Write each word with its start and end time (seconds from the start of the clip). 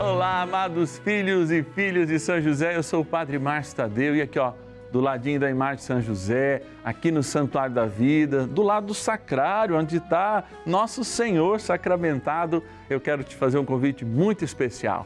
Olá, 0.00 0.42
amados 0.42 0.96
filhos 0.98 1.50
e 1.50 1.64
filhas 1.64 2.06
de 2.06 2.20
São 2.20 2.40
José, 2.40 2.76
eu 2.76 2.84
sou 2.84 3.00
o 3.00 3.04
Padre 3.04 3.36
Márcio 3.36 3.74
Tadeu 3.74 4.14
e 4.14 4.22
aqui, 4.22 4.38
ó, 4.38 4.52
do 4.92 5.00
ladinho 5.00 5.40
da 5.40 5.50
imagem 5.50 5.78
de 5.78 5.82
São 5.82 6.00
José, 6.00 6.62
aqui 6.84 7.10
no 7.10 7.20
Santuário 7.20 7.74
da 7.74 7.84
Vida, 7.84 8.46
do 8.46 8.62
lado 8.62 8.86
do 8.86 8.94
sacrário, 8.94 9.76
onde 9.76 9.96
está 9.96 10.44
Nosso 10.64 11.02
Senhor 11.02 11.58
sacramentado, 11.58 12.62
eu 12.88 13.00
quero 13.00 13.24
te 13.24 13.34
fazer 13.34 13.58
um 13.58 13.64
convite 13.64 14.04
muito 14.04 14.44
especial. 14.44 15.04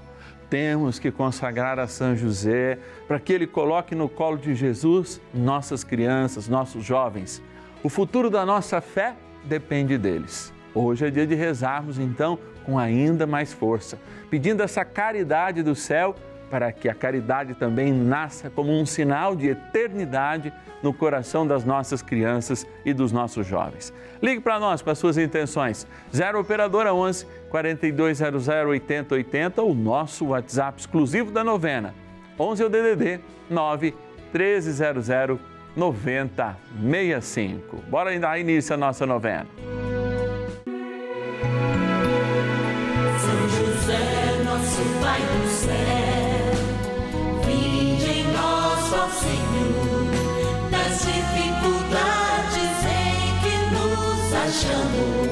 Temos 0.50 0.98
que 0.98 1.10
consagrar 1.10 1.78
a 1.78 1.86
São 1.86 2.14
José 2.14 2.78
para 3.08 3.18
que 3.18 3.32
ele 3.32 3.46
coloque 3.46 3.94
no 3.94 4.10
colo 4.10 4.36
de 4.36 4.54
Jesus 4.54 5.22
nossas 5.32 5.82
crianças, 5.82 6.48
nossos 6.48 6.84
jovens. 6.84 7.42
O 7.82 7.88
futuro 7.88 8.28
da 8.28 8.44
nossa 8.44 8.78
fé 8.82 9.14
depende 9.42 9.96
deles. 9.96 10.52
Hoje 10.74 11.06
é 11.06 11.10
dia 11.10 11.26
de 11.26 11.34
rezarmos, 11.34 11.98
então, 11.98 12.38
com 12.64 12.78
ainda 12.78 13.26
mais 13.26 13.52
força, 13.52 13.98
pedindo 14.30 14.62
essa 14.62 14.84
caridade 14.84 15.62
do 15.62 15.74
céu 15.74 16.14
para 16.52 16.70
que 16.70 16.86
a 16.86 16.94
caridade 16.94 17.54
também 17.54 17.90
nasça 17.90 18.50
como 18.50 18.78
um 18.78 18.84
sinal 18.84 19.34
de 19.34 19.48
eternidade 19.48 20.52
no 20.82 20.92
coração 20.92 21.46
das 21.46 21.64
nossas 21.64 22.02
crianças 22.02 22.66
e 22.84 22.92
dos 22.92 23.10
nossos 23.10 23.46
jovens. 23.46 23.90
Ligue 24.20 24.42
para 24.42 24.60
nós 24.60 24.82
com 24.82 24.90
as 24.90 24.98
suas 24.98 25.16
intenções. 25.16 25.86
0 26.14 26.40
Operadora 26.40 26.92
11 26.92 27.26
4200 27.48 28.48
8080, 28.48 29.62
o 29.62 29.72
nosso 29.72 30.26
WhatsApp 30.26 30.78
exclusivo 30.78 31.30
da 31.30 31.42
novena. 31.42 31.94
11 32.38 32.62
é 32.62 32.66
o 32.66 32.68
DDD 32.68 33.20
9 33.48 33.94
1300 34.34 35.08
9065. 35.74 37.76
Bora 37.88 38.18
dar 38.18 38.38
início 38.38 38.74
à 38.74 38.76
nossa 38.76 39.06
novena. 39.06 39.46
长 54.62 55.31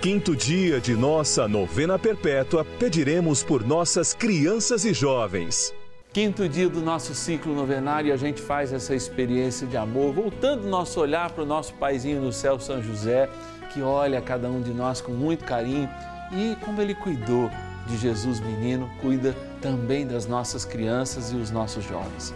quinto 0.00 0.36
dia 0.36 0.80
de 0.80 0.94
nossa 0.94 1.48
novena 1.48 1.98
perpétua, 1.98 2.64
pediremos 2.78 3.42
por 3.42 3.64
nossas 3.64 4.14
crianças 4.14 4.84
e 4.84 4.92
jovens. 4.92 5.74
Quinto 6.12 6.48
dia 6.48 6.68
do 6.68 6.80
nosso 6.80 7.14
ciclo 7.14 7.54
novenário, 7.54 8.12
a 8.12 8.16
gente 8.16 8.40
faz 8.40 8.72
essa 8.72 8.94
experiência 8.94 9.66
de 9.66 9.76
amor, 9.76 10.12
voltando 10.12 10.68
nosso 10.68 11.00
olhar 11.00 11.30
para 11.30 11.42
o 11.42 11.46
nosso 11.46 11.74
paizinho 11.74 12.20
no 12.20 12.32
céu, 12.32 12.60
São 12.60 12.82
José, 12.82 13.28
que 13.72 13.82
olha 13.82 14.20
cada 14.20 14.48
um 14.48 14.62
de 14.62 14.70
nós 14.70 15.00
com 15.00 15.12
muito 15.12 15.44
carinho 15.44 15.88
e 16.32 16.56
como 16.64 16.80
ele 16.80 16.94
cuidou 16.94 17.50
de 17.86 17.96
Jesus 17.96 18.38
menino, 18.40 18.90
cuida 19.00 19.34
também 19.60 20.06
das 20.06 20.26
nossas 20.26 20.64
crianças 20.64 21.32
e 21.32 21.36
os 21.36 21.50
nossos 21.50 21.84
jovens. 21.84 22.34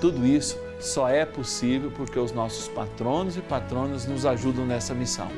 Tudo 0.00 0.26
isso 0.26 0.58
só 0.80 1.08
é 1.08 1.24
possível 1.24 1.90
porque 1.90 2.18
os 2.18 2.32
nossos 2.32 2.68
patronos 2.68 3.36
e 3.36 3.40
patronas 3.40 4.06
nos 4.06 4.24
ajudam 4.24 4.64
nessa 4.64 4.94
missão 4.94 5.28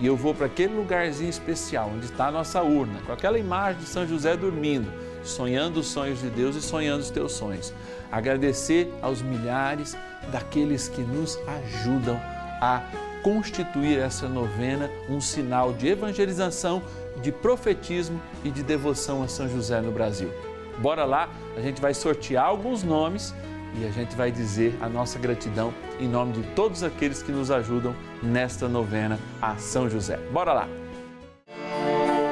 e 0.00 0.06
eu 0.06 0.16
vou 0.16 0.34
para 0.34 0.46
aquele 0.46 0.74
lugarzinho 0.74 1.30
especial 1.30 1.90
onde 1.94 2.06
está 2.06 2.28
a 2.28 2.32
nossa 2.32 2.62
urna, 2.62 3.00
com 3.04 3.12
aquela 3.12 3.38
imagem 3.38 3.80
de 3.80 3.88
São 3.88 4.06
José 4.06 4.36
dormindo, 4.36 4.90
sonhando 5.22 5.80
os 5.80 5.88
sonhos 5.88 6.20
de 6.20 6.30
Deus 6.30 6.56
e 6.56 6.62
sonhando 6.62 7.00
os 7.00 7.10
teus 7.10 7.32
sonhos. 7.32 7.72
Agradecer 8.10 8.92
aos 9.02 9.20
milhares 9.20 9.96
daqueles 10.30 10.88
que 10.88 11.02
nos 11.02 11.38
ajudam 11.46 12.18
a 12.60 12.82
constituir 13.22 13.98
essa 13.98 14.28
novena 14.28 14.90
um 15.08 15.20
sinal 15.20 15.72
de 15.72 15.88
evangelização, 15.88 16.82
de 17.20 17.32
profetismo 17.32 18.20
e 18.44 18.50
de 18.50 18.62
devoção 18.62 19.22
a 19.22 19.28
São 19.28 19.48
José 19.48 19.80
no 19.80 19.90
Brasil. 19.90 20.32
Bora 20.78 21.04
lá, 21.04 21.28
a 21.56 21.60
gente 21.60 21.80
vai 21.80 21.92
sortear 21.92 22.44
alguns 22.46 22.84
nomes 22.84 23.34
e 23.74 23.86
a 23.86 23.90
gente 23.90 24.16
vai 24.16 24.30
dizer 24.30 24.76
a 24.80 24.88
nossa 24.88 25.18
gratidão 25.18 25.72
em 25.98 26.08
nome 26.08 26.32
de 26.32 26.42
todos 26.54 26.82
aqueles 26.82 27.22
que 27.22 27.32
nos 27.32 27.50
ajudam 27.50 27.94
nesta 28.22 28.68
novena 28.68 29.18
a 29.40 29.56
São 29.56 29.88
José. 29.88 30.16
Bora 30.32 30.52
lá! 30.52 30.68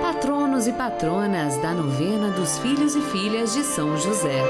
Patronos 0.00 0.66
e 0.66 0.72
patronas 0.72 1.56
da 1.58 1.72
novena 1.72 2.30
dos 2.30 2.58
filhos 2.58 2.94
e 2.94 3.00
filhas 3.00 3.54
de 3.54 3.62
São 3.62 3.96
José. 3.96 4.42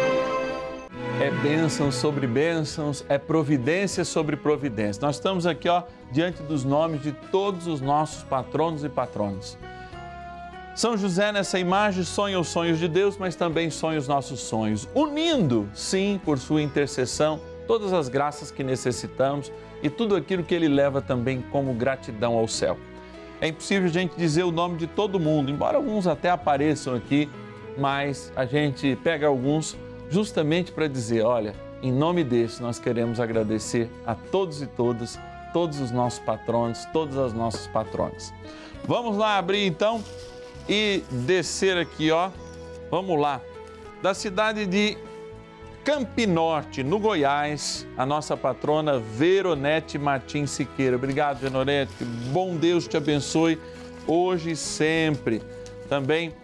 É 1.20 1.30
bênção 1.30 1.90
sobre 1.90 2.26
bênçãos, 2.26 3.02
é 3.08 3.16
providência 3.16 4.04
sobre 4.04 4.36
providência. 4.36 5.00
Nós 5.00 5.16
estamos 5.16 5.46
aqui, 5.46 5.66
ó, 5.66 5.82
diante 6.12 6.42
dos 6.42 6.62
nomes 6.62 7.02
de 7.02 7.12
todos 7.12 7.66
os 7.66 7.80
nossos 7.80 8.22
patronos 8.22 8.84
e 8.84 8.88
patronas. 8.88 9.56
São 10.76 10.94
José, 10.94 11.32
nessa 11.32 11.58
imagem, 11.58 12.04
sonha 12.04 12.38
os 12.38 12.48
sonhos 12.48 12.78
de 12.78 12.86
Deus, 12.86 13.16
mas 13.16 13.34
também 13.34 13.70
sonha 13.70 13.98
os 13.98 14.06
nossos 14.06 14.40
sonhos, 14.40 14.86
unindo, 14.94 15.66
sim, 15.72 16.20
por 16.22 16.38
sua 16.38 16.60
intercessão, 16.60 17.40
todas 17.66 17.94
as 17.94 18.10
graças 18.10 18.50
que 18.50 18.62
necessitamos 18.62 19.50
e 19.82 19.88
tudo 19.88 20.14
aquilo 20.14 20.44
que 20.44 20.54
ele 20.54 20.68
leva 20.68 21.00
também 21.00 21.40
como 21.50 21.72
gratidão 21.72 22.34
ao 22.34 22.46
céu. 22.46 22.76
É 23.40 23.48
impossível 23.48 23.88
a 23.88 23.90
gente 23.90 24.18
dizer 24.18 24.42
o 24.42 24.52
nome 24.52 24.76
de 24.76 24.86
todo 24.86 25.18
mundo, 25.18 25.50
embora 25.50 25.78
alguns 25.78 26.06
até 26.06 26.28
apareçam 26.28 26.94
aqui, 26.94 27.26
mas 27.78 28.30
a 28.36 28.44
gente 28.44 28.98
pega 29.02 29.26
alguns 29.26 29.74
justamente 30.10 30.72
para 30.72 30.88
dizer: 30.88 31.22
olha, 31.22 31.54
em 31.82 31.90
nome 31.90 32.22
desse 32.22 32.60
nós 32.60 32.78
queremos 32.78 33.18
agradecer 33.18 33.90
a 34.04 34.14
todos 34.14 34.60
e 34.60 34.66
todas, 34.66 35.18
todos 35.54 35.80
os 35.80 35.90
nossos 35.90 36.18
patronos, 36.18 36.84
todas 36.92 37.16
as 37.16 37.32
nossas 37.32 37.66
patronas. 37.66 38.30
Vamos 38.84 39.16
lá 39.16 39.38
abrir 39.38 39.66
então 39.66 40.04
e 40.68 41.02
descer 41.10 41.76
aqui, 41.76 42.10
ó. 42.10 42.30
Vamos 42.90 43.20
lá. 43.20 43.40
Da 44.02 44.14
cidade 44.14 44.66
de 44.66 44.96
Campinorte, 45.84 46.82
no 46.82 46.98
Goiás, 46.98 47.86
a 47.96 48.04
nossa 48.04 48.36
patrona 48.36 48.98
Veronete 48.98 49.98
Martins 49.98 50.50
Siqueira. 50.50 50.96
Obrigado, 50.96 51.38
Veronete. 51.38 51.92
Bom 52.32 52.56
Deus 52.56 52.88
te 52.88 52.96
abençoe 52.96 53.58
hoje 54.06 54.50
e 54.50 54.56
sempre. 54.56 55.40
Também 55.88 56.34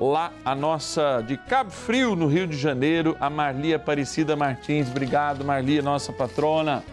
lá 0.00 0.32
a 0.44 0.54
nossa 0.54 1.20
de 1.26 1.36
Cabo 1.36 1.72
Frio, 1.72 2.14
no 2.14 2.28
Rio 2.28 2.46
de 2.46 2.56
Janeiro, 2.56 3.16
a 3.18 3.28
Marli 3.28 3.74
Aparecida 3.74 4.36
Martins. 4.36 4.88
Obrigado, 4.88 5.44
Marli, 5.44 5.82
nossa 5.82 6.12
patrona. 6.12 6.84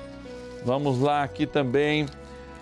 Vamos 0.66 1.00
lá 1.00 1.22
aqui 1.22 1.46
também 1.46 2.08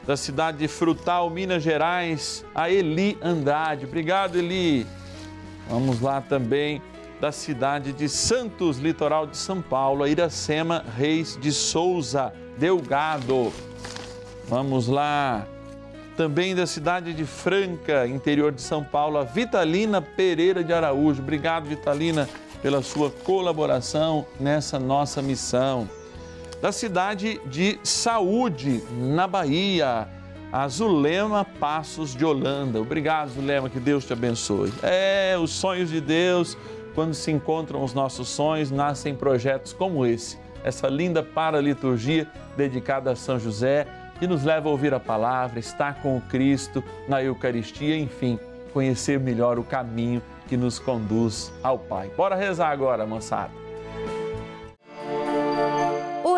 da 0.05 0.17
cidade 0.17 0.57
de 0.57 0.67
Frutal, 0.67 1.29
Minas 1.29 1.63
Gerais, 1.63 2.45
a 2.53 2.69
Eli 2.69 3.17
Andrade. 3.21 3.85
Obrigado, 3.85 4.37
Eli. 4.37 4.85
Vamos 5.69 6.01
lá 6.01 6.21
também 6.21 6.81
da 7.21 7.31
cidade 7.31 7.93
de 7.93 8.09
Santos, 8.09 8.79
litoral 8.79 9.25
de 9.25 9.37
São 9.37 9.61
Paulo, 9.61 10.03
a 10.03 10.09
Iracema 10.09 10.83
Reis 10.97 11.37
de 11.39 11.53
Souza 11.53 12.33
Delgado. 12.57 13.53
Vamos 14.47 14.87
lá. 14.87 15.47
Também 16.17 16.53
da 16.53 16.67
cidade 16.67 17.13
de 17.13 17.25
Franca, 17.25 18.05
interior 18.05 18.51
de 18.51 18.61
São 18.61 18.83
Paulo, 18.83 19.17
a 19.17 19.23
Vitalina 19.23 20.01
Pereira 20.01 20.63
de 20.63 20.71
Araújo. 20.73 21.21
Obrigado, 21.21 21.65
Vitalina, 21.65 22.29
pela 22.61 22.83
sua 22.83 23.09
colaboração 23.09 24.25
nessa 24.39 24.77
nossa 24.77 25.21
missão. 25.21 25.89
Da 26.63 26.71
cidade 26.71 27.41
de 27.45 27.77
Saúde, 27.83 28.81
na 28.89 29.27
Bahia, 29.27 30.07
a 30.49 30.65
Zulema 30.69 31.43
Passos 31.43 32.15
de 32.15 32.23
Holanda. 32.23 32.79
Obrigado, 32.79 33.31
Zulema, 33.31 33.69
que 33.69 33.81
Deus 33.81 34.05
te 34.05 34.13
abençoe. 34.13 34.71
É, 34.81 35.35
os 35.37 35.51
sonhos 35.51 35.89
de 35.89 35.99
Deus 35.99 36.57
quando 36.95 37.13
se 37.13 37.31
encontram 37.31 37.83
os 37.83 37.93
nossos 37.93 38.29
sonhos, 38.29 38.71
nascem 38.71 39.13
projetos 39.13 39.73
como 39.73 40.05
esse, 40.05 40.37
essa 40.63 40.87
linda 40.87 41.21
paraliturgia 41.21 42.31
dedicada 42.55 43.11
a 43.11 43.15
São 43.17 43.37
José, 43.37 43.85
que 44.17 44.25
nos 44.25 44.45
leva 44.45 44.69
a 44.69 44.71
ouvir 44.71 44.93
a 44.93 45.01
palavra, 45.01 45.59
estar 45.59 46.01
com 46.01 46.15
o 46.15 46.21
Cristo 46.21 46.81
na 47.09 47.21
Eucaristia, 47.21 47.97
enfim, 47.97 48.39
conhecer 48.71 49.19
melhor 49.19 49.59
o 49.59 49.65
caminho 49.65 50.21
que 50.47 50.55
nos 50.55 50.79
conduz 50.79 51.51
ao 51.61 51.77
Pai. 51.77 52.09
Bora 52.15 52.37
rezar 52.37 52.69
agora, 52.69 53.05
moçada. 53.05 53.62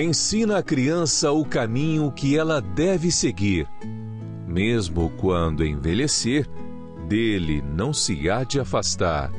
Ensina 0.00 0.58
a 0.58 0.62
criança 0.62 1.32
o 1.32 1.44
caminho 1.44 2.12
que 2.12 2.38
ela 2.38 2.60
deve 2.60 3.10
seguir. 3.10 3.66
Mesmo 4.46 5.10
quando 5.18 5.66
envelhecer, 5.66 6.46
dele 7.08 7.60
não 7.60 7.92
se 7.92 8.30
há 8.30 8.44
de 8.44 8.60
afastar. 8.60 9.32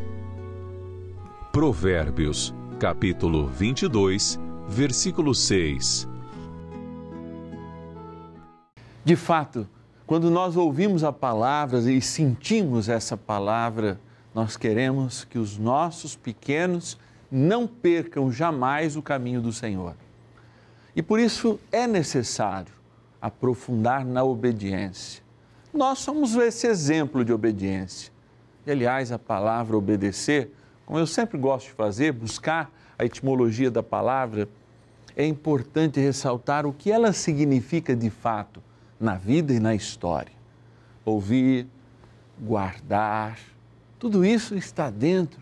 Provérbios, 1.54 2.54
capítulo 2.78 3.48
22, 3.48 4.38
versículo 4.68 5.34
6. 5.34 6.06
De 9.06 9.16
fato, 9.16 9.66
quando 10.06 10.30
nós 10.30 10.58
ouvimos 10.58 11.06
a 11.06 11.13
palavra 11.13 11.80
e 11.89 12.01
sentimos 12.01 12.89
essa 12.89 13.16
palavra, 13.16 13.98
nós 14.36 14.58
queremos 14.58 15.24
que 15.24 15.39
os 15.39 15.58
nossos 15.58 16.18
pequenos 16.18 16.98
não 17.32 17.66
percam 17.66 18.30
jamais 18.30 18.98
o 18.98 19.01
caminho 19.01 19.42
do 19.42 19.54
Senhor. 19.54 19.96
E 21.00 21.01
por 21.01 21.18
isso 21.18 21.58
é 21.72 21.88
necessário 21.88 22.74
aprofundar 23.22 24.03
na 24.03 24.22
obediência. 24.22 25.24
Nós 25.74 26.00
somos 26.00 26.36
esse 26.36 26.68
exemplo 26.68 27.24
de 27.24 27.32
obediência. 27.32 28.12
E, 28.68 28.72
aliás, 28.72 29.10
a 29.10 29.18
palavra 29.18 29.77
obedecer, 29.77 30.53
como 30.86 31.00
eu 31.00 31.08
sempre 31.08 31.38
gosto 31.38 31.68
de 31.68 31.72
fazer, 31.72 32.12
buscar 32.12 32.70
a 32.98 33.06
etimologia 33.06 33.72
da 33.72 33.82
palavra, 33.82 34.50
é 35.15 35.25
importante 35.25 36.01
ressaltar 36.01 36.65
o 36.65 36.74
que 36.74 36.91
ela 36.91 37.13
significa 37.13 37.96
de 37.96 38.10
fato 38.10 38.62
na 39.00 39.15
vida 39.15 39.53
e 39.53 39.60
na 39.62 39.74
história. 39.74 40.34
Ouvir, 41.06 41.65
guardar, 42.38 43.39
tudo 43.98 44.25
isso 44.25 44.53
está 44.53 44.89
dentro 44.89 45.39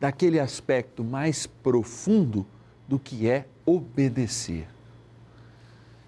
daquele 0.00 0.40
aspecto 0.40 1.04
mais 1.04 1.46
profundo 1.46 2.44
do 2.88 2.98
que 2.98 3.30
é 3.30 3.46
obedecer. 3.64 4.66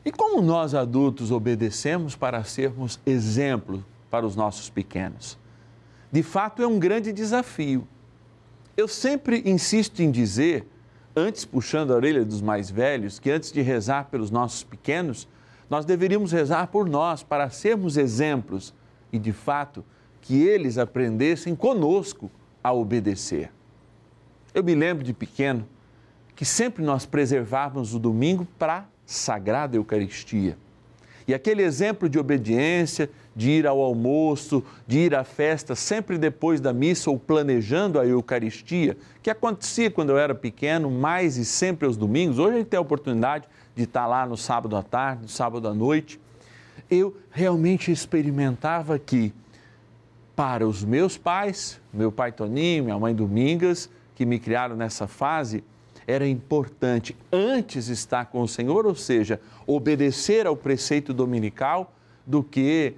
E 0.08 0.10
como 0.10 0.40
nós 0.40 0.74
adultos 0.74 1.30
obedecemos 1.30 2.16
para 2.16 2.42
sermos 2.42 2.98
exemplo 3.04 3.84
para 4.10 4.24
os 4.24 4.34
nossos 4.34 4.70
pequenos? 4.70 5.36
De 6.10 6.22
fato, 6.22 6.62
é 6.62 6.66
um 6.66 6.78
grande 6.78 7.12
desafio. 7.12 7.86
Eu 8.74 8.88
sempre 8.88 9.42
insisto 9.44 10.00
em 10.00 10.10
dizer, 10.10 10.66
antes 11.14 11.44
puxando 11.44 11.92
a 11.92 11.96
orelha 11.96 12.24
dos 12.24 12.40
mais 12.40 12.70
velhos, 12.70 13.18
que 13.18 13.30
antes 13.30 13.52
de 13.52 13.60
rezar 13.60 14.06
pelos 14.06 14.30
nossos 14.30 14.64
pequenos, 14.64 15.28
nós 15.68 15.84
deveríamos 15.84 16.32
rezar 16.32 16.68
por 16.68 16.88
nós 16.88 17.22
para 17.22 17.50
sermos 17.50 17.98
exemplos 17.98 18.72
e, 19.12 19.18
de 19.18 19.34
fato, 19.34 19.84
que 20.22 20.42
eles 20.42 20.78
aprendessem 20.78 21.54
conosco 21.54 22.30
a 22.64 22.72
obedecer. 22.72 23.52
Eu 24.54 24.64
me 24.64 24.74
lembro 24.74 25.04
de 25.04 25.12
pequeno 25.12 25.68
que 26.34 26.46
sempre 26.46 26.82
nós 26.82 27.04
preservávamos 27.04 27.92
o 27.92 27.98
domingo 27.98 28.48
para 28.58 28.88
Sagrada 29.08 29.74
Eucaristia. 29.74 30.54
E 31.26 31.32
aquele 31.32 31.62
exemplo 31.62 32.10
de 32.10 32.18
obediência, 32.18 33.08
de 33.34 33.48
ir 33.48 33.66
ao 33.66 33.80
almoço, 33.80 34.62
de 34.86 34.98
ir 34.98 35.14
à 35.14 35.24
festa 35.24 35.74
sempre 35.74 36.18
depois 36.18 36.60
da 36.60 36.74
missa 36.74 37.08
ou 37.08 37.18
planejando 37.18 37.98
a 37.98 38.04
Eucaristia, 38.04 38.98
que 39.22 39.30
acontecia 39.30 39.90
quando 39.90 40.10
eu 40.10 40.18
era 40.18 40.34
pequeno, 40.34 40.90
mais 40.90 41.38
e 41.38 41.44
sempre 41.46 41.86
aos 41.86 41.96
domingos. 41.96 42.38
Hoje 42.38 42.56
a 42.56 42.58
gente 42.58 42.66
tem 42.66 42.76
a 42.76 42.82
oportunidade 42.82 43.48
de 43.74 43.84
estar 43.84 44.06
lá 44.06 44.26
no 44.26 44.36
sábado 44.36 44.76
à 44.76 44.82
tarde, 44.82 45.22
no 45.22 45.28
sábado 45.28 45.66
à 45.66 45.72
noite. 45.72 46.20
Eu 46.90 47.16
realmente 47.30 47.90
experimentava 47.90 48.98
que, 48.98 49.32
para 50.36 50.68
os 50.68 50.84
meus 50.84 51.16
pais, 51.16 51.80
meu 51.94 52.12
pai 52.12 52.30
Toninho, 52.30 52.84
minha 52.84 52.98
mãe 52.98 53.14
Domingas, 53.14 53.88
que 54.14 54.26
me 54.26 54.38
criaram 54.38 54.76
nessa 54.76 55.06
fase, 55.06 55.64
era 56.08 56.26
importante 56.26 57.14
antes 57.30 57.88
estar 57.88 58.24
com 58.24 58.40
o 58.40 58.48
Senhor, 58.48 58.86
ou 58.86 58.94
seja, 58.94 59.38
obedecer 59.66 60.46
ao 60.46 60.56
preceito 60.56 61.12
dominical, 61.12 61.92
do 62.26 62.42
que 62.42 62.94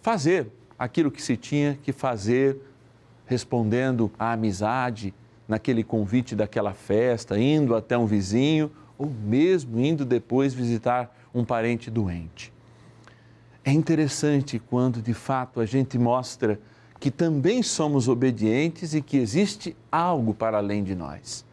fazer 0.00 0.48
aquilo 0.76 1.08
que 1.08 1.22
se 1.22 1.36
tinha 1.36 1.78
que 1.80 1.92
fazer, 1.92 2.58
respondendo 3.26 4.10
à 4.18 4.32
amizade, 4.32 5.14
naquele 5.46 5.84
convite 5.84 6.34
daquela 6.34 6.74
festa, 6.74 7.38
indo 7.38 7.76
até 7.76 7.96
um 7.96 8.06
vizinho, 8.06 8.72
ou 8.98 9.08
mesmo 9.08 9.78
indo 9.78 10.04
depois 10.04 10.52
visitar 10.52 11.16
um 11.32 11.44
parente 11.44 11.92
doente. 11.92 12.52
É 13.64 13.70
interessante 13.70 14.58
quando 14.58 15.00
de 15.00 15.14
fato 15.14 15.60
a 15.60 15.66
gente 15.66 15.96
mostra 15.96 16.58
que 16.98 17.10
também 17.10 17.62
somos 17.62 18.08
obedientes 18.08 18.94
e 18.94 19.00
que 19.00 19.16
existe 19.16 19.76
algo 19.90 20.34
para 20.34 20.58
além 20.58 20.82
de 20.82 20.96
nós. 20.96 21.44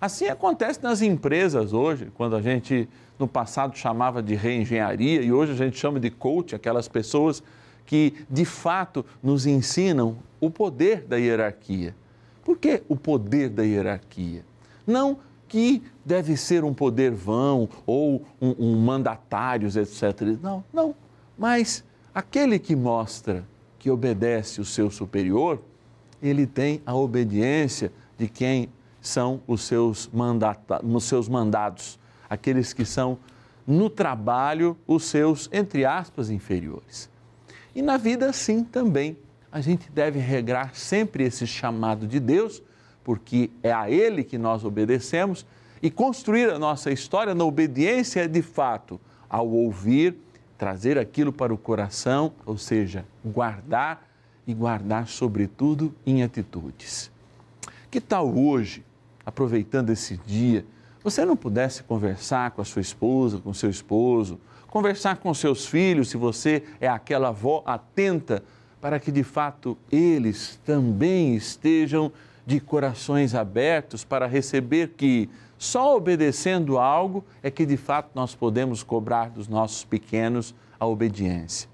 Assim 0.00 0.28
acontece 0.28 0.82
nas 0.82 1.02
empresas 1.02 1.72
hoje, 1.74 2.10
quando 2.14 2.34
a 2.34 2.40
gente 2.40 2.88
no 3.18 3.28
passado 3.28 3.76
chamava 3.76 4.22
de 4.22 4.34
reengenharia 4.34 5.20
e 5.20 5.30
hoje 5.30 5.52
a 5.52 5.56
gente 5.56 5.78
chama 5.78 6.00
de 6.00 6.10
coach, 6.10 6.54
aquelas 6.54 6.88
pessoas 6.88 7.42
que 7.84 8.14
de 8.30 8.46
fato 8.46 9.04
nos 9.22 9.44
ensinam 9.44 10.16
o 10.40 10.50
poder 10.50 11.02
da 11.02 11.16
hierarquia. 11.16 11.94
Por 12.42 12.56
que 12.56 12.82
o 12.88 12.96
poder 12.96 13.50
da 13.50 13.62
hierarquia? 13.62 14.42
Não 14.86 15.18
que 15.46 15.82
deve 16.04 16.36
ser 16.36 16.64
um 16.64 16.72
poder 16.72 17.10
vão 17.10 17.68
ou 17.84 18.24
um, 18.40 18.54
um 18.58 18.76
mandatários, 18.78 19.76
etc. 19.76 20.38
Não, 20.40 20.64
não. 20.72 20.94
Mas 21.36 21.84
aquele 22.14 22.58
que 22.58 22.74
mostra 22.74 23.44
que 23.78 23.90
obedece 23.90 24.60
o 24.60 24.64
seu 24.64 24.90
superior, 24.90 25.60
ele 26.22 26.46
tem 26.46 26.80
a 26.86 26.94
obediência 26.94 27.92
de 28.16 28.28
quem 28.28 28.68
são 29.00 29.40
os 29.46 29.62
seus, 29.62 30.08
mandata, 30.12 30.84
os 30.84 31.04
seus 31.04 31.28
mandados, 31.28 31.98
aqueles 32.28 32.72
que 32.72 32.84
são 32.84 33.18
no 33.66 33.88
trabalho 33.88 34.76
os 34.86 35.04
seus, 35.04 35.48
entre 35.52 35.84
aspas, 35.84 36.30
inferiores. 36.30 37.08
E 37.74 37.82
na 37.82 37.96
vida, 37.96 38.32
sim, 38.32 38.64
também. 38.64 39.16
A 39.52 39.60
gente 39.60 39.90
deve 39.90 40.18
regrar 40.18 40.74
sempre 40.74 41.24
esse 41.24 41.46
chamado 41.46 42.06
de 42.06 42.20
Deus, 42.20 42.62
porque 43.04 43.50
é 43.62 43.72
a 43.72 43.90
Ele 43.90 44.22
que 44.22 44.38
nós 44.38 44.64
obedecemos, 44.64 45.46
e 45.82 45.90
construir 45.90 46.50
a 46.50 46.58
nossa 46.58 46.90
história 46.90 47.34
na 47.34 47.44
obediência 47.44 48.28
de 48.28 48.42
fato, 48.42 49.00
ao 49.28 49.48
ouvir, 49.48 50.16
trazer 50.58 50.98
aquilo 50.98 51.32
para 51.32 51.54
o 51.54 51.58
coração, 51.58 52.32
ou 52.44 52.58
seja, 52.58 53.04
guardar 53.24 54.06
e 54.46 54.52
guardar, 54.52 55.08
sobretudo, 55.08 55.94
em 56.04 56.22
atitudes. 56.22 57.10
Que 57.90 58.00
tal 58.00 58.36
hoje 58.36 58.84
aproveitando 59.30 59.90
esse 59.90 60.16
dia, 60.26 60.66
você 61.02 61.24
não 61.24 61.36
pudesse 61.36 61.84
conversar 61.84 62.50
com 62.50 62.60
a 62.60 62.64
sua 62.64 62.82
esposa, 62.82 63.38
com 63.38 63.54
seu 63.54 63.70
esposo, 63.70 64.38
conversar 64.66 65.16
com 65.16 65.32
seus 65.32 65.66
filhos, 65.66 66.10
se 66.10 66.16
você 66.16 66.64
é 66.80 66.88
aquela 66.88 67.28
avó 67.28 67.62
atenta, 67.64 68.42
para 68.80 68.98
que 68.98 69.12
de 69.12 69.22
fato 69.22 69.78
eles 69.90 70.60
também 70.64 71.34
estejam 71.34 72.12
de 72.44 72.58
corações 72.58 73.34
abertos 73.34 74.04
para 74.04 74.26
receber 74.26 74.94
que 74.96 75.30
só 75.56 75.96
obedecendo 75.96 76.78
algo 76.78 77.24
é 77.42 77.50
que 77.50 77.64
de 77.64 77.76
fato 77.76 78.10
nós 78.14 78.34
podemos 78.34 78.82
cobrar 78.82 79.30
dos 79.30 79.46
nossos 79.46 79.84
pequenos 79.84 80.54
a 80.78 80.86
obediência. 80.86 81.68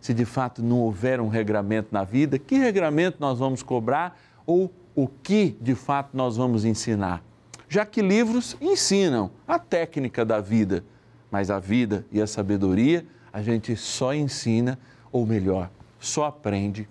Se 0.00 0.12
de 0.12 0.24
fato 0.24 0.62
não 0.62 0.80
houver 0.80 1.20
um 1.20 1.28
regramento 1.28 1.88
na 1.92 2.04
vida, 2.04 2.38
que 2.38 2.56
regramento 2.56 3.16
nós 3.20 3.38
vamos 3.38 3.62
cobrar 3.62 4.20
ou 4.44 4.70
o 4.94 5.08
que 5.08 5.56
de 5.60 5.74
fato 5.74 6.16
nós 6.16 6.36
vamos 6.36 6.64
ensinar. 6.64 7.22
Já 7.68 7.84
que 7.84 8.00
livros 8.00 8.56
ensinam 8.60 9.30
a 9.48 9.58
técnica 9.58 10.24
da 10.24 10.40
vida, 10.40 10.84
mas 11.30 11.50
a 11.50 11.58
vida 11.58 12.06
e 12.12 12.20
a 12.20 12.26
sabedoria 12.26 13.04
a 13.32 13.42
gente 13.42 13.74
só 13.74 14.14
ensina, 14.14 14.78
ou 15.10 15.26
melhor, 15.26 15.68
só 15.98 16.26
aprende 16.26 16.88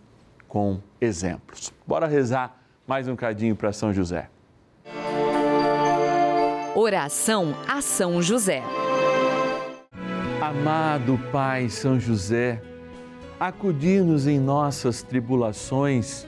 com 0.47 0.79
exemplos. 0.99 1.71
Bora 1.87 2.05
rezar 2.05 2.61
mais 2.85 3.07
um 3.07 3.15
cadinho 3.15 3.55
para 3.55 3.71
São 3.71 3.93
José. 3.93 4.29
Oração 6.75 7.55
a 7.67 7.81
São 7.81 8.21
José. 8.21 8.61
Amado 10.41 11.17
Pai 11.31 11.69
São 11.69 11.97
José, 11.97 12.61
acudir-nos 13.39 14.27
em 14.27 14.39
nossas 14.39 15.01
tribulações 15.01 16.27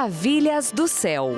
Maravilhas 0.00 0.72
do 0.72 0.88
Céu. 0.88 1.32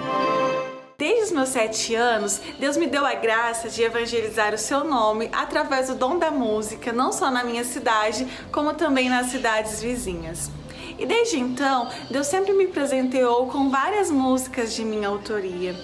Desde 0.96 1.24
os 1.24 1.32
meus 1.32 1.48
sete 1.48 1.96
anos, 1.96 2.40
Deus 2.60 2.76
me 2.76 2.86
deu 2.86 3.04
a 3.04 3.12
graça 3.14 3.68
de 3.68 3.82
evangelizar 3.82 4.54
o 4.54 4.58
seu 4.58 4.84
nome 4.84 5.28
através 5.32 5.88
do 5.88 5.96
dom 5.96 6.16
da 6.16 6.30
música, 6.30 6.92
não 6.92 7.10
só 7.10 7.28
na 7.28 7.42
minha 7.42 7.64
cidade, 7.64 8.24
como 8.52 8.72
também 8.72 9.08
nas 9.08 9.32
cidades 9.32 9.82
vizinhas. 9.82 10.48
E 10.96 11.04
desde 11.04 11.40
então, 11.40 11.90
Deus 12.08 12.28
sempre 12.28 12.52
me 12.52 12.68
presenteou 12.68 13.48
com 13.48 13.68
várias 13.68 14.12
músicas 14.12 14.72
de 14.72 14.84
minha 14.84 15.08
autoria. 15.08 15.74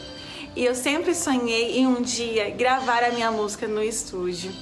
E 0.54 0.64
eu 0.64 0.76
sempre 0.76 1.16
sonhei 1.16 1.80
em 1.80 1.87
um 1.88 2.00
dia 2.00 2.49
gravar 2.50 3.02
a 3.02 3.11
minha 3.11 3.32
música 3.32 3.66
no 3.66 3.82
estúdio. 3.82 4.52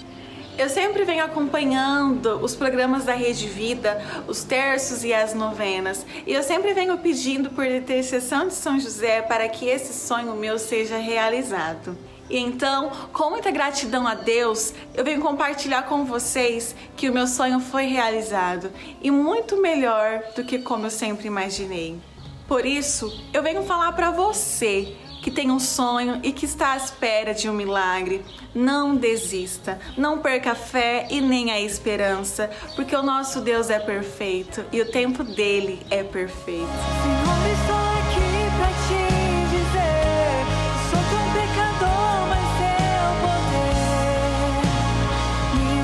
Eu 0.58 0.70
sempre 0.70 1.04
venho 1.04 1.22
acompanhando 1.22 2.42
os 2.42 2.54
programas 2.54 3.04
da 3.04 3.12
Rede 3.12 3.46
Vida, 3.46 4.02
os 4.26 4.42
terços 4.42 5.04
e 5.04 5.12
as 5.12 5.34
novenas, 5.34 6.06
e 6.26 6.32
eu 6.32 6.42
sempre 6.42 6.72
venho 6.72 6.96
pedindo 6.96 7.50
por 7.50 7.66
intercessão 7.66 8.48
de 8.48 8.54
São 8.54 8.80
José 8.80 9.20
para 9.20 9.46
que 9.50 9.66
esse 9.66 9.92
sonho 9.92 10.34
meu 10.34 10.58
seja 10.58 10.96
realizado. 10.96 11.94
E 12.30 12.38
então, 12.38 12.90
com 13.12 13.28
muita 13.28 13.50
gratidão 13.50 14.06
a 14.06 14.14
Deus, 14.14 14.72
eu 14.94 15.04
venho 15.04 15.20
compartilhar 15.20 15.82
com 15.82 16.06
vocês 16.06 16.75
que 16.96 17.10
o 17.10 17.12
meu 17.12 17.26
sonho 17.26 17.60
foi 17.60 17.84
realizado 17.84 18.70
e 19.02 19.10
muito 19.10 19.60
melhor 19.60 20.22
do 20.34 20.42
que 20.42 20.58
como 20.58 20.86
eu 20.86 20.90
sempre 20.90 21.26
imaginei. 21.26 22.00
Por 22.48 22.64
isso, 22.64 23.12
eu 23.30 23.42
venho 23.42 23.62
falar 23.64 23.92
para 23.92 24.10
você 24.10 24.96
que 25.26 25.30
tem 25.33 25.50
um 25.50 25.59
sonho 25.59 26.21
e 26.23 26.30
que 26.30 26.47
está 26.47 26.75
à 26.75 26.76
espera 26.76 27.35
de 27.35 27.50
um 27.50 27.52
milagre, 27.52 28.25
não 28.54 28.95
desista, 28.95 29.76
não 29.99 30.21
perca 30.21 30.52
a 30.52 30.54
fé 30.54 31.09
e 31.11 31.21
nem 31.21 31.50
a 31.50 31.61
esperança, 31.61 32.49
porque 32.76 32.95
o 32.95 33.02
nosso 33.02 33.40
Deus 33.40 33.68
é 33.68 33.80
perfeito 33.80 34.64
e 34.71 34.80
o 34.80 34.88
tempo 34.88 35.25
dele 35.25 35.85
é 35.90 36.04
perfeito. 36.04 36.68
Senhor, 37.02 37.45
estou 37.50 37.75
aqui 37.75 38.47
pra 38.56 38.68
te 38.87 39.02
dizer, 39.50 40.47
sou 40.90 41.02
tão 41.11 41.26
pecador, 41.33 42.18
mas 42.28 42.47
teu 42.62 43.06
poder 43.26 43.75
me 45.56 45.75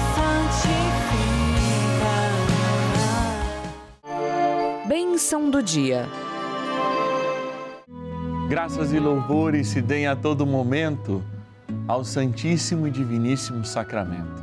santifica. 4.78 4.86
Bênção 4.86 5.50
do 5.50 5.60
dia. 5.60 6.21
Graças 8.52 8.92
e 8.92 8.98
louvores 8.98 9.68
se 9.68 9.80
deem 9.80 10.06
a 10.06 10.14
todo 10.14 10.44
momento 10.44 11.22
ao 11.88 12.04
Santíssimo 12.04 12.86
e 12.86 12.90
Diviníssimo 12.90 13.64
Sacramento. 13.64 14.42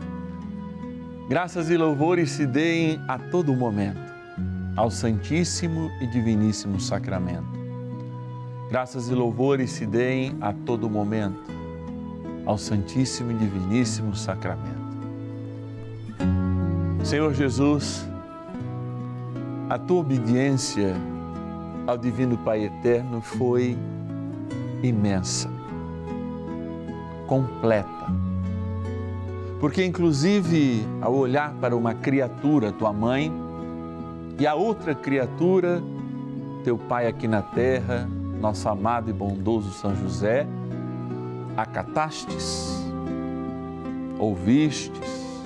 Graças 1.29 1.69
e 1.69 1.77
louvores 1.77 2.31
se 2.31 2.47
deem 2.47 2.99
a 3.07 3.19
todo 3.19 3.53
momento 3.53 4.01
ao 4.75 4.89
Santíssimo 4.89 5.91
e 6.01 6.07
Diviníssimo 6.07 6.79
Sacramento. 6.79 7.45
Graças 8.71 9.09
e 9.09 9.13
louvores 9.13 9.69
se 9.69 9.85
deem 9.85 10.35
a 10.41 10.53
todo 10.53 10.89
momento 10.89 11.51
ao 12.47 12.57
Santíssimo 12.57 13.29
e 13.29 13.35
Diviníssimo 13.35 14.15
Sacramento. 14.15 14.89
Senhor 17.03 17.31
Jesus, 17.35 18.09
a 19.69 19.77
tua 19.77 19.99
obediência 19.99 20.95
ao 21.85 21.95
Divino 21.95 22.39
Pai 22.39 22.63
Eterno 22.63 23.21
foi 23.21 23.77
imensa, 24.83 25.49
completa. 27.27 27.87
Porque, 29.59 29.83
inclusive, 29.83 30.85
ao 31.01 31.13
olhar 31.13 31.53
para 31.55 31.75
uma 31.75 31.93
criatura, 31.93 32.71
tua 32.71 32.93
mãe, 32.93 33.31
e 34.39 34.47
a 34.47 34.55
outra 34.55 34.95
criatura, 34.95 35.83
teu 36.63 36.77
pai 36.77 37.07
aqui 37.07 37.27
na 37.27 37.41
terra, 37.41 38.07
nosso 38.39 38.69
amado 38.69 39.09
e 39.09 39.13
bondoso 39.13 39.71
São 39.71 39.93
José, 39.95 40.47
acatastes, 41.57 42.81
ouvistes, 44.17 45.43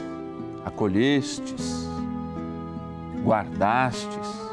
acolhestes, 0.64 1.90
guardastes 3.24 4.44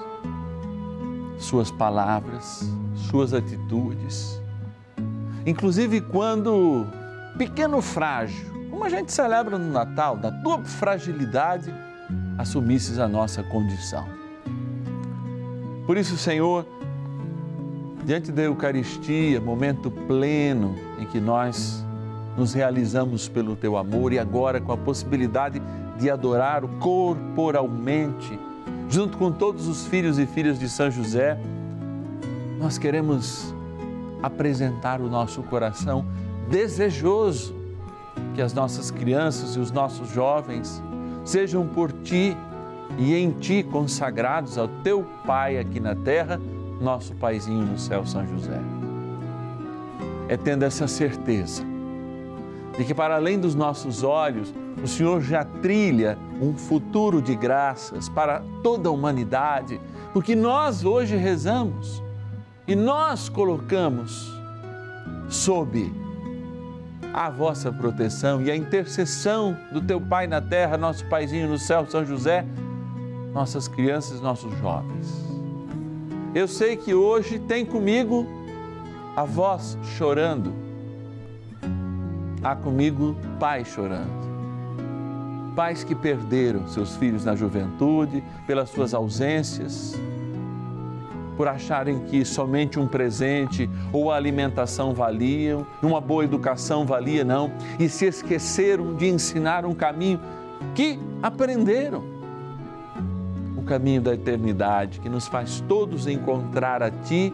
suas 1.40 1.70
palavras, 1.70 2.70
suas 2.94 3.32
atitudes. 3.32 4.39
Inclusive 5.46 6.00
quando 6.00 6.86
pequeno 7.38 7.80
frágil, 7.80 8.46
como 8.70 8.84
a 8.84 8.88
gente 8.88 9.12
celebra 9.12 9.58
no 9.58 9.72
Natal, 9.72 10.16
da 10.16 10.30
tua 10.30 10.62
fragilidade, 10.62 11.72
assumisses 12.38 12.98
a 12.98 13.08
nossa 13.08 13.42
condição. 13.42 14.06
Por 15.86 15.96
isso, 15.96 16.16
Senhor, 16.16 16.66
diante 18.04 18.30
da 18.30 18.42
Eucaristia, 18.42 19.40
momento 19.40 19.90
pleno 19.90 20.76
em 20.98 21.06
que 21.06 21.20
nós 21.20 21.84
nos 22.36 22.54
realizamos 22.54 23.28
pelo 23.28 23.56
teu 23.56 23.76
amor 23.76 24.12
e 24.12 24.18
agora 24.18 24.60
com 24.60 24.72
a 24.72 24.76
possibilidade 24.76 25.60
de 25.98 26.08
adorar 26.08 26.62
corporalmente 26.78 28.38
junto 28.88 29.18
com 29.18 29.30
todos 29.30 29.68
os 29.68 29.86
filhos 29.86 30.18
e 30.18 30.26
filhas 30.26 30.58
de 30.58 30.68
São 30.68 30.90
José, 30.90 31.38
nós 32.58 32.76
queremos 32.76 33.54
apresentar 34.22 35.00
o 35.00 35.08
nosso 35.08 35.42
coração 35.42 36.04
desejoso 36.48 37.54
que 38.34 38.42
as 38.42 38.52
nossas 38.52 38.90
crianças 38.90 39.56
e 39.56 39.60
os 39.60 39.70
nossos 39.70 40.08
jovens 40.10 40.82
sejam 41.24 41.66
por 41.66 41.92
ti 41.92 42.36
e 42.98 43.14
em 43.14 43.30
ti 43.30 43.62
consagrados 43.62 44.58
ao 44.58 44.68
teu 44.82 45.06
Pai 45.24 45.58
aqui 45.58 45.78
na 45.78 45.94
terra, 45.94 46.40
nosso 46.80 47.14
Paizinho 47.14 47.64
no 47.64 47.78
céu, 47.78 48.04
São 48.04 48.26
José. 48.26 48.60
É 50.28 50.36
tendo 50.36 50.64
essa 50.64 50.86
certeza 50.86 51.62
de 52.76 52.84
que, 52.84 52.94
para 52.94 53.16
além 53.16 53.38
dos 53.38 53.54
nossos 53.54 54.02
olhos, 54.02 54.52
o 54.82 54.86
Senhor 54.86 55.20
já 55.20 55.44
trilha 55.44 56.16
um 56.40 56.54
futuro 56.54 57.20
de 57.20 57.34
graças 57.34 58.08
para 58.08 58.42
toda 58.62 58.88
a 58.88 58.92
humanidade, 58.92 59.80
porque 60.12 60.34
nós 60.34 60.84
hoje 60.84 61.16
rezamos 61.16 62.02
e 62.70 62.76
nós 62.76 63.28
colocamos 63.28 64.32
sob 65.28 65.92
a 67.12 67.28
vossa 67.28 67.72
proteção 67.72 68.40
e 68.40 68.48
a 68.48 68.54
intercessão 68.54 69.56
do 69.72 69.80
teu 69.80 70.00
Pai 70.00 70.28
na 70.28 70.40
terra, 70.40 70.78
nosso 70.78 71.04
Paizinho 71.06 71.48
no 71.48 71.58
céu, 71.58 71.84
São 71.90 72.06
José, 72.06 72.46
nossas 73.34 73.66
crianças, 73.66 74.20
nossos 74.20 74.56
jovens. 74.58 75.12
Eu 76.32 76.46
sei 76.46 76.76
que 76.76 76.94
hoje 76.94 77.40
tem 77.40 77.66
comigo 77.66 78.24
a 79.16 79.24
voz 79.24 79.76
chorando, 79.96 80.54
há 82.40 82.54
comigo 82.54 83.16
pai 83.40 83.64
chorando. 83.64 84.20
Pais 85.56 85.82
que 85.82 85.96
perderam 85.96 86.68
seus 86.68 86.94
filhos 86.94 87.24
na 87.24 87.34
juventude, 87.34 88.22
pelas 88.46 88.70
suas 88.70 88.94
ausências, 88.94 89.98
por 91.40 91.48
acharem 91.48 92.00
que 92.00 92.22
somente 92.22 92.78
um 92.78 92.86
presente 92.86 93.66
ou 93.94 94.12
a 94.12 94.16
alimentação 94.16 94.92
valiam, 94.92 95.66
uma 95.82 95.98
boa 95.98 96.22
educação 96.22 96.84
valia, 96.84 97.24
não, 97.24 97.50
e 97.78 97.88
se 97.88 98.04
esqueceram 98.04 98.94
de 98.94 99.08
ensinar 99.08 99.64
um 99.64 99.72
caminho 99.72 100.20
que 100.74 101.00
aprenderam. 101.22 102.04
O 103.56 103.62
caminho 103.62 104.02
da 104.02 104.12
eternidade 104.12 105.00
que 105.00 105.08
nos 105.08 105.28
faz 105.28 105.64
todos 105.66 106.06
encontrar 106.06 106.82
a 106.82 106.90
Ti 106.90 107.32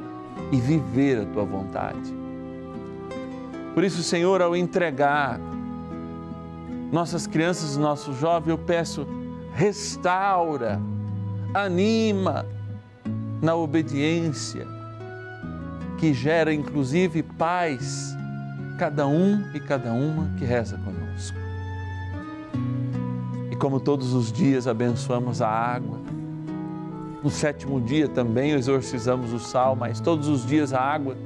e 0.53 0.57
viver 0.57 1.23
a 1.23 1.25
Tua 1.25 1.45
vontade. 1.45 2.15
Por 3.75 3.83
isso, 3.83 4.05
Senhor, 4.05 4.41
ao 4.41 4.55
entregar 4.55 5.41
nossas 6.93 7.27
crianças, 7.27 7.77
nossos 7.77 8.17
jovens, 8.21 8.51
eu 8.51 8.59
peço, 8.59 9.05
restaura, 9.53 10.81
anima 11.53 12.47
na 13.41 13.55
obediência, 13.55 14.67
que 15.99 16.13
gera 16.13 16.53
inclusive 16.53 17.23
paz, 17.23 18.17
cada 18.79 19.07
um 19.07 19.43
e 19.55 19.61
cada 19.61 19.93
uma 19.93 20.29
que 20.39 20.45
reza 20.45 20.79
conosco. 20.79 21.37
E 23.51 23.57
como 23.57 23.81
todos 23.81 24.13
os 24.13 24.31
dias 24.31 24.67
abençoamos 24.67 25.41
a 25.41 25.49
água, 25.49 25.99
no 27.23 27.31
sétimo 27.31 27.81
dia 27.81 28.09
também 28.09 28.53
exorcizamos 28.53 29.33
o 29.33 29.39
sal, 29.39 29.75
mas 29.75 30.01
todos 30.01 30.29
os 30.29 30.47
dias 30.47 30.73
a 30.73 30.81
água, 30.81 31.17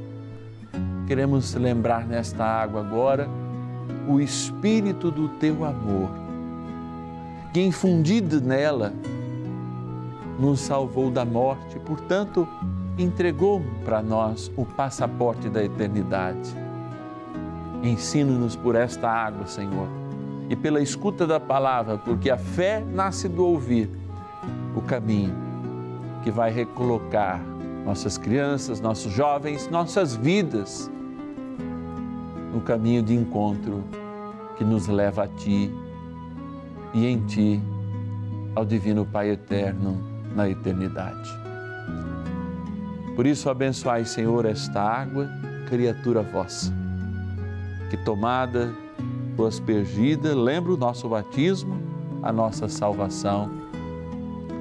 queremos 1.06 1.54
lembrar 1.54 2.06
nesta 2.06 2.44
água 2.44 2.80
agora 2.80 3.28
o 4.08 4.20
espírito 4.20 5.10
do 5.10 5.28
teu 5.28 5.64
amor, 5.64 6.10
que 7.52 7.60
infundido 7.60 8.40
nela 8.40 8.92
nos 10.40 10.60
salvou 10.60 11.10
da 11.10 11.24
morte, 11.24 11.78
portanto, 11.80 12.48
entregou 12.98 13.62
para 13.84 14.00
nós 14.00 14.50
o 14.56 14.64
passaporte 14.64 15.48
da 15.50 15.62
eternidade. 15.62 16.54
Ensina-nos 17.82 18.56
por 18.56 18.74
esta 18.74 19.08
água, 19.08 19.46
Senhor, 19.46 19.88
e 20.48 20.56
pela 20.56 20.80
escuta 20.80 21.26
da 21.26 21.38
palavra, 21.38 21.98
porque 21.98 22.30
a 22.30 22.38
fé 22.38 22.80
nasce 22.80 23.28
do 23.28 23.44
ouvir 23.44 23.90
o 24.74 24.80
caminho 24.80 25.34
que 26.22 26.30
vai 26.30 26.50
recolocar 26.50 27.40
nossas 27.84 28.16
crianças, 28.16 28.80
nossos 28.80 29.12
jovens, 29.12 29.68
nossas 29.68 30.14
vidas 30.14 30.90
no 32.52 32.60
caminho 32.60 33.02
de 33.02 33.14
encontro 33.14 33.84
que 34.56 34.64
nos 34.64 34.86
leva 34.86 35.24
a 35.24 35.28
Ti 35.28 35.72
e 36.92 37.06
em 37.06 37.18
Ti 37.26 37.62
ao 38.54 38.64
Divino 38.64 39.06
Pai 39.06 39.30
Eterno 39.30 40.19
na 40.34 40.48
eternidade. 40.48 41.30
Por 43.16 43.26
isso, 43.26 43.50
abençoai, 43.50 44.04
Senhor, 44.04 44.46
esta 44.46 44.80
água, 44.80 45.28
criatura 45.68 46.22
vossa, 46.22 46.72
que 47.90 47.96
tomada 47.98 48.72
ou 49.36 49.46
aspergida, 49.46 50.34
lembra 50.34 50.72
o 50.72 50.76
nosso 50.76 51.08
batismo, 51.08 51.80
a 52.22 52.32
nossa 52.32 52.68
salvação, 52.68 53.50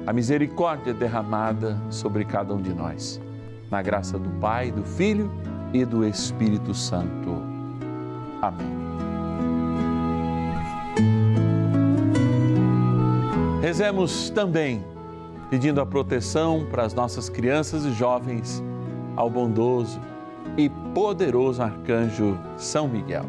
a 0.06 0.12
misericórdia 0.12 0.94
derramada 0.94 1.78
sobre 1.90 2.24
cada 2.24 2.54
um 2.54 2.60
de 2.60 2.72
nós. 2.72 3.20
Na 3.70 3.82
graça 3.82 4.18
do 4.18 4.28
Pai, 4.40 4.70
do 4.72 4.82
Filho 4.82 5.30
e 5.72 5.84
do 5.84 6.04
Espírito 6.04 6.74
Santo. 6.74 7.30
Amém. 8.42 8.80
Rezemos 13.60 14.30
também 14.30 14.82
pedindo 15.50 15.80
a 15.80 15.86
proteção 15.86 16.64
para 16.70 16.84
as 16.84 16.94
nossas 16.94 17.28
crianças 17.28 17.84
e 17.84 17.92
jovens 17.92 18.62
ao 19.16 19.28
bondoso 19.28 20.00
e 20.56 20.70
poderoso 20.94 21.60
arcanjo 21.60 22.38
São 22.56 22.86
Miguel. 22.86 23.24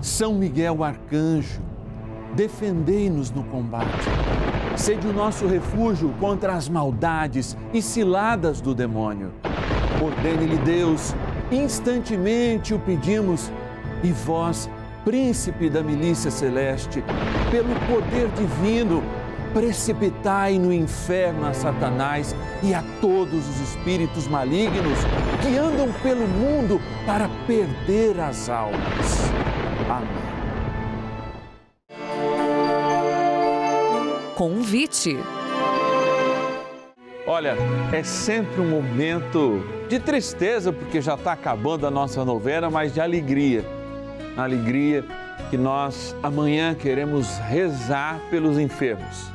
São 0.00 0.34
Miguel 0.34 0.82
arcanjo, 0.82 1.60
defendei-nos 2.34 3.30
no 3.30 3.44
combate. 3.44 4.08
Sede 4.74 5.06
o 5.06 5.12
nosso 5.12 5.46
refúgio 5.46 6.14
contra 6.18 6.54
as 6.54 6.68
maldades 6.68 7.54
e 7.74 7.82
ciladas 7.82 8.62
do 8.62 8.74
demônio. 8.74 9.30
Ordene-lhe 10.02 10.56
Deus, 10.58 11.14
instantemente 11.52 12.72
o 12.72 12.78
pedimos, 12.78 13.52
e 14.02 14.10
vós, 14.10 14.70
príncipe 15.04 15.70
da 15.70 15.82
milícia 15.82 16.30
celeste, 16.30 17.02
pelo 17.50 17.74
poder 17.86 18.28
divino, 18.28 19.02
precipitai 19.52 20.58
no 20.58 20.72
inferno 20.72 21.46
a 21.46 21.52
Satanás 21.52 22.34
e 22.62 22.72
a 22.72 22.84
todos 23.00 23.48
os 23.48 23.60
espíritos 23.60 24.28
malignos 24.28 24.98
que 25.42 25.56
andam 25.56 25.92
pelo 26.02 26.26
mundo 26.26 26.80
para 27.06 27.28
perder 27.46 28.20
as 28.20 28.48
almas. 28.48 29.30
Amém. 29.88 30.30
Convite. 34.36 35.18
Olha, 37.26 37.54
é 37.92 38.02
sempre 38.02 38.60
um 38.60 38.70
momento 38.70 39.62
de 39.88 39.98
tristeza, 39.98 40.72
porque 40.72 41.00
já 41.00 41.14
está 41.14 41.32
acabando 41.32 41.86
a 41.86 41.90
nossa 41.90 42.24
novena, 42.24 42.70
mas 42.70 42.94
de 42.94 43.00
alegria. 43.00 43.79
Alegria 44.36 45.04
que 45.50 45.56
nós 45.56 46.14
amanhã 46.22 46.74
queremos 46.74 47.38
rezar 47.38 48.20
pelos 48.30 48.58
enfermos. 48.58 49.30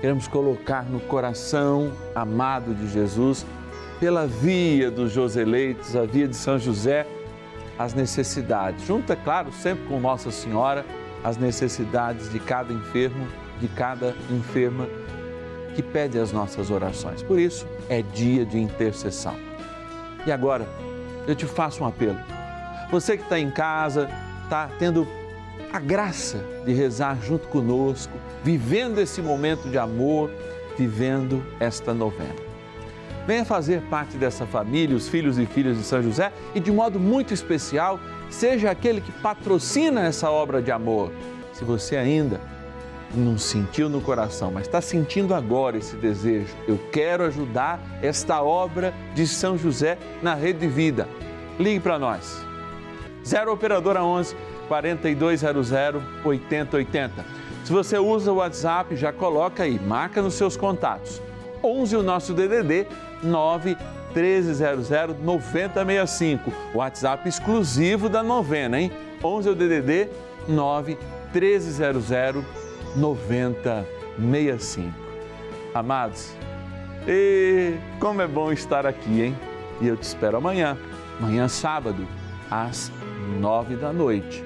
Queremos 0.00 0.28
colocar 0.28 0.84
no 0.84 1.00
coração 1.00 1.92
amado 2.14 2.74
de 2.74 2.88
Jesus, 2.88 3.44
pela 3.98 4.26
via 4.26 4.90
dos 4.90 5.12
Joseleitos, 5.12 5.96
a 5.96 6.04
via 6.04 6.28
de 6.28 6.36
São 6.36 6.58
José, 6.58 7.06
as 7.78 7.94
necessidades. 7.94 8.86
Junto, 8.86 9.12
é 9.12 9.16
claro, 9.16 9.52
sempre 9.52 9.86
com 9.86 10.00
Nossa 10.00 10.30
Senhora, 10.30 10.84
as 11.22 11.36
necessidades 11.36 12.30
de 12.30 12.38
cada 12.38 12.72
enfermo, 12.72 13.26
de 13.60 13.68
cada 13.68 14.14
enferma 14.30 14.86
que 15.74 15.82
pede 15.82 16.18
as 16.18 16.32
nossas 16.32 16.70
orações. 16.70 17.22
Por 17.22 17.38
isso, 17.38 17.66
é 17.88 18.02
dia 18.02 18.44
de 18.44 18.58
intercessão. 18.58 19.34
E 20.26 20.32
agora, 20.32 20.66
eu 21.26 21.34
te 21.34 21.46
faço 21.46 21.82
um 21.82 21.86
apelo. 21.86 22.37
Você 22.90 23.16
que 23.16 23.22
está 23.22 23.38
em 23.38 23.50
casa, 23.50 24.08
está 24.44 24.68
tendo 24.78 25.06
a 25.72 25.78
graça 25.78 26.38
de 26.64 26.72
rezar 26.72 27.18
junto 27.22 27.48
conosco, 27.48 28.12
vivendo 28.42 28.98
esse 28.98 29.20
momento 29.20 29.68
de 29.68 29.78
amor, 29.78 30.30
vivendo 30.76 31.44
esta 31.60 31.92
novena. 31.92 32.48
Venha 33.26 33.44
fazer 33.44 33.82
parte 33.82 34.16
dessa 34.16 34.46
família, 34.46 34.96
os 34.96 35.06
filhos 35.06 35.38
e 35.38 35.44
filhas 35.44 35.76
de 35.76 35.82
São 35.84 36.02
José, 36.02 36.32
e 36.54 36.60
de 36.60 36.72
modo 36.72 36.98
muito 36.98 37.34
especial, 37.34 38.00
seja 38.30 38.70
aquele 38.70 39.02
que 39.02 39.12
patrocina 39.12 40.06
essa 40.06 40.30
obra 40.30 40.62
de 40.62 40.70
amor. 40.70 41.12
Se 41.52 41.62
você 41.62 41.96
ainda 41.96 42.40
não 43.14 43.36
sentiu 43.36 43.90
no 43.90 44.00
coração, 44.00 44.50
mas 44.50 44.66
está 44.66 44.80
sentindo 44.80 45.34
agora 45.34 45.76
esse 45.76 45.96
desejo, 45.96 46.54
eu 46.66 46.78
quero 46.90 47.24
ajudar 47.24 47.78
esta 48.00 48.42
obra 48.42 48.94
de 49.14 49.26
São 49.26 49.58
José 49.58 49.98
na 50.22 50.34
Rede 50.34 50.66
Vida. 50.66 51.06
Ligue 51.58 51.80
para 51.80 51.98
nós. 51.98 52.47
0 53.28 53.52
Operadora 53.52 54.02
11 54.02 54.34
4200 54.68 55.70
8080. 56.24 57.24
Se 57.64 57.72
você 57.72 57.98
usa 57.98 58.32
o 58.32 58.36
WhatsApp, 58.36 58.96
já 58.96 59.12
coloca 59.12 59.64
aí, 59.64 59.78
marca 59.78 60.22
nos 60.22 60.32
seus 60.34 60.56
contatos. 60.56 61.20
11 61.62 61.96
o 61.96 62.02
nosso 62.02 62.32
DDD 62.32 62.86
9 63.22 63.76
1300 64.14 64.88
9065. 65.22 66.50
WhatsApp 66.74 67.28
exclusivo 67.28 68.08
da 68.08 68.22
novena, 68.22 68.80
hein? 68.80 68.90
11 69.22 69.50
o 69.50 69.54
DDD 69.54 70.08
9 70.48 70.96
1300 71.34 72.42
9065. 72.96 74.94
Amados, 75.74 76.32
e 77.06 77.74
como 78.00 78.22
é 78.22 78.26
bom 78.26 78.50
estar 78.50 78.86
aqui, 78.86 79.22
hein? 79.22 79.36
E 79.80 79.88
eu 79.88 79.96
te 79.96 80.04
espero 80.04 80.38
amanhã, 80.38 80.78
amanhã 81.20 81.46
sábado, 81.46 82.08
às 82.50 82.90
nove 83.28 83.76
da 83.76 83.92
noite. 83.92 84.44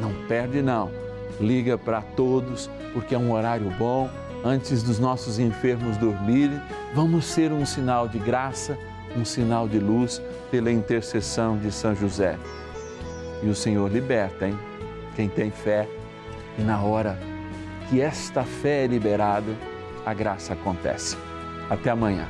Não 0.00 0.12
perde 0.26 0.62
não. 0.62 0.90
Liga 1.40 1.76
para 1.76 2.00
todos, 2.00 2.70
porque 2.92 3.14
é 3.14 3.18
um 3.18 3.32
horário 3.32 3.70
bom. 3.78 4.08
Antes 4.44 4.82
dos 4.82 4.98
nossos 4.98 5.38
enfermos 5.38 5.96
dormirem, 5.96 6.60
vamos 6.94 7.24
ser 7.24 7.52
um 7.52 7.66
sinal 7.66 8.08
de 8.08 8.18
graça, 8.18 8.78
um 9.16 9.24
sinal 9.24 9.66
de 9.68 9.78
luz 9.78 10.22
pela 10.50 10.70
intercessão 10.70 11.56
de 11.56 11.72
São 11.72 11.94
José. 11.94 12.38
E 13.42 13.48
o 13.48 13.54
Senhor 13.54 13.90
liberta, 13.90 14.46
hein? 14.46 14.58
Quem 15.14 15.28
tem 15.28 15.50
fé. 15.50 15.88
E 16.58 16.62
na 16.62 16.80
hora 16.80 17.18
que 17.88 18.00
esta 18.00 18.44
fé 18.44 18.84
é 18.84 18.86
liberada, 18.86 19.52
a 20.04 20.14
graça 20.14 20.52
acontece. 20.52 21.16
Até 21.68 21.90
amanhã. 21.90 22.26